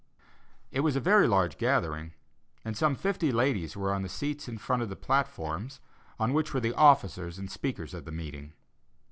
It 0.71 0.79
was 0.79 0.95
a 0.95 0.99
very 0.99 1.27
large 1.27 1.59
gathering, 1.59 2.13
and 2.65 2.75
some 2.75 2.95
fifty 2.95 3.31
ladies 3.31 3.77
were 3.77 3.93
on 3.93 4.01
the 4.01 4.09
seats 4.09 4.47
in 4.47 4.57
front 4.57 4.81
of 4.81 4.89
the 4.89 4.95
platform, 4.95 5.69
on 6.19 6.33
which 6.33 6.55
were 6.55 6.59
the 6.59 6.73
officers 6.73 7.37
and 7.37 7.51
speakers 7.51 7.93
of 7.93 8.05
the 8.05 8.11
meeting. 8.11 8.53